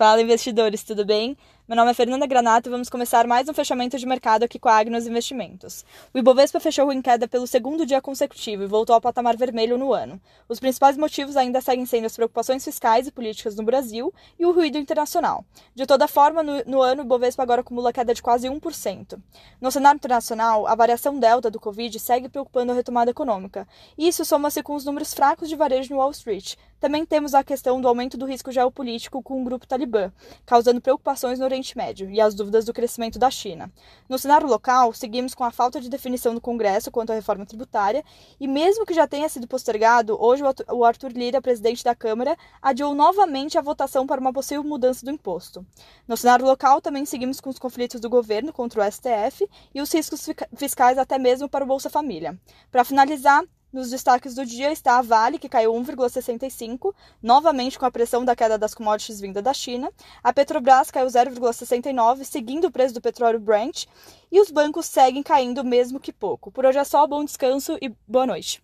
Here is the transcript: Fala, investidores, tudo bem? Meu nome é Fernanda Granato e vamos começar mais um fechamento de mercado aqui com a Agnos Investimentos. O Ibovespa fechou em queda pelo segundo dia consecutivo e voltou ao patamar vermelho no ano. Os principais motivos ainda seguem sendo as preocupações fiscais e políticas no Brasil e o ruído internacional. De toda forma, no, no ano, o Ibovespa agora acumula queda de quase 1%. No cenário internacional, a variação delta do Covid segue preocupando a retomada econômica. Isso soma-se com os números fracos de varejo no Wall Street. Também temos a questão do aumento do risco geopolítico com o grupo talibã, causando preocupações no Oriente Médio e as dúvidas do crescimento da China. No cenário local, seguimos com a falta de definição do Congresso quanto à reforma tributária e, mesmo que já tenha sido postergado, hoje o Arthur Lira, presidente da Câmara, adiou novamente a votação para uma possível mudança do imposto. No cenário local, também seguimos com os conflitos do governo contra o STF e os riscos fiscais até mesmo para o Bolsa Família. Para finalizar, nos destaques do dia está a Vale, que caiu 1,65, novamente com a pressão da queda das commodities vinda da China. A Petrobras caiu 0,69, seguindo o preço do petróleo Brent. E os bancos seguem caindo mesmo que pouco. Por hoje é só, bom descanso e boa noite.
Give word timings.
Fala, 0.00 0.22
investidores, 0.22 0.82
tudo 0.82 1.04
bem? 1.04 1.36
Meu 1.68 1.76
nome 1.76 1.90
é 1.90 1.94
Fernanda 1.94 2.26
Granato 2.26 2.68
e 2.68 2.72
vamos 2.72 2.88
começar 2.88 3.26
mais 3.26 3.50
um 3.50 3.52
fechamento 3.52 3.98
de 3.98 4.06
mercado 4.06 4.42
aqui 4.42 4.58
com 4.58 4.68
a 4.68 4.76
Agnos 4.78 5.06
Investimentos. 5.06 5.84
O 6.12 6.18
Ibovespa 6.18 6.58
fechou 6.58 6.90
em 6.90 7.02
queda 7.02 7.28
pelo 7.28 7.46
segundo 7.46 7.84
dia 7.84 8.00
consecutivo 8.00 8.62
e 8.62 8.66
voltou 8.66 8.94
ao 8.94 9.00
patamar 9.00 9.36
vermelho 9.36 9.76
no 9.76 9.92
ano. 9.92 10.18
Os 10.48 10.58
principais 10.58 10.96
motivos 10.96 11.36
ainda 11.36 11.60
seguem 11.60 11.84
sendo 11.84 12.06
as 12.06 12.16
preocupações 12.16 12.64
fiscais 12.64 13.06
e 13.06 13.12
políticas 13.12 13.54
no 13.54 13.62
Brasil 13.62 14.12
e 14.38 14.46
o 14.46 14.52
ruído 14.52 14.78
internacional. 14.78 15.44
De 15.74 15.86
toda 15.86 16.08
forma, 16.08 16.42
no, 16.42 16.64
no 16.66 16.80
ano, 16.80 17.02
o 17.02 17.04
Ibovespa 17.04 17.42
agora 17.42 17.60
acumula 17.60 17.92
queda 17.92 18.14
de 18.14 18.22
quase 18.22 18.48
1%. 18.48 19.20
No 19.60 19.70
cenário 19.70 19.98
internacional, 19.98 20.66
a 20.66 20.74
variação 20.74 21.18
delta 21.18 21.50
do 21.50 21.60
Covid 21.60 22.00
segue 22.00 22.28
preocupando 22.30 22.72
a 22.72 22.74
retomada 22.74 23.10
econômica. 23.10 23.68
Isso 23.98 24.24
soma-se 24.24 24.62
com 24.62 24.74
os 24.74 24.86
números 24.86 25.12
fracos 25.12 25.48
de 25.48 25.54
varejo 25.54 25.92
no 25.92 26.00
Wall 26.00 26.10
Street. 26.10 26.56
Também 26.80 27.04
temos 27.04 27.34
a 27.34 27.44
questão 27.44 27.78
do 27.78 27.86
aumento 27.86 28.16
do 28.16 28.24
risco 28.24 28.50
geopolítico 28.50 29.22
com 29.22 29.40
o 29.40 29.44
grupo 29.44 29.66
talibã, 29.66 30.10
causando 30.46 30.80
preocupações 30.80 31.38
no 31.38 31.44
Oriente 31.44 31.76
Médio 31.76 32.10
e 32.10 32.20
as 32.20 32.34
dúvidas 32.34 32.64
do 32.64 32.72
crescimento 32.72 33.18
da 33.18 33.30
China. 33.30 33.70
No 34.08 34.18
cenário 34.18 34.48
local, 34.48 34.94
seguimos 34.94 35.34
com 35.34 35.44
a 35.44 35.50
falta 35.50 35.78
de 35.78 35.90
definição 35.90 36.34
do 36.34 36.40
Congresso 36.40 36.90
quanto 36.90 37.10
à 37.10 37.14
reforma 37.14 37.44
tributária 37.44 38.02
e, 38.40 38.48
mesmo 38.48 38.86
que 38.86 38.94
já 38.94 39.06
tenha 39.06 39.28
sido 39.28 39.46
postergado, 39.46 40.16
hoje 40.18 40.42
o 40.68 40.84
Arthur 40.84 41.12
Lira, 41.12 41.42
presidente 41.42 41.84
da 41.84 41.94
Câmara, 41.94 42.34
adiou 42.62 42.94
novamente 42.94 43.58
a 43.58 43.60
votação 43.60 44.06
para 44.06 44.20
uma 44.20 44.32
possível 44.32 44.64
mudança 44.64 45.04
do 45.04 45.10
imposto. 45.10 45.66
No 46.08 46.16
cenário 46.16 46.46
local, 46.46 46.80
também 46.80 47.04
seguimos 47.04 47.40
com 47.40 47.50
os 47.50 47.58
conflitos 47.58 48.00
do 48.00 48.08
governo 48.08 48.54
contra 48.54 48.82
o 48.82 48.90
STF 48.90 49.46
e 49.74 49.82
os 49.82 49.92
riscos 49.92 50.26
fiscais 50.56 50.96
até 50.96 51.18
mesmo 51.18 51.46
para 51.46 51.62
o 51.62 51.66
Bolsa 51.66 51.90
Família. 51.90 52.38
Para 52.70 52.84
finalizar, 52.84 53.44
nos 53.72 53.90
destaques 53.90 54.34
do 54.34 54.44
dia 54.44 54.72
está 54.72 54.98
a 54.98 55.02
Vale, 55.02 55.38
que 55.38 55.48
caiu 55.48 55.72
1,65, 55.72 56.94
novamente 57.22 57.78
com 57.78 57.86
a 57.86 57.90
pressão 57.90 58.24
da 58.24 58.36
queda 58.36 58.58
das 58.58 58.74
commodities 58.74 59.20
vinda 59.20 59.40
da 59.40 59.52
China. 59.52 59.92
A 60.22 60.32
Petrobras 60.32 60.90
caiu 60.90 61.06
0,69, 61.06 62.24
seguindo 62.24 62.66
o 62.66 62.70
preço 62.70 62.94
do 62.94 63.00
petróleo 63.00 63.40
Brent. 63.40 63.86
E 64.30 64.40
os 64.40 64.50
bancos 64.50 64.86
seguem 64.86 65.22
caindo 65.22 65.64
mesmo 65.64 66.00
que 66.00 66.12
pouco. 66.12 66.50
Por 66.50 66.64
hoje 66.64 66.78
é 66.78 66.84
só, 66.84 67.06
bom 67.06 67.24
descanso 67.24 67.76
e 67.80 67.92
boa 68.06 68.26
noite. 68.26 68.62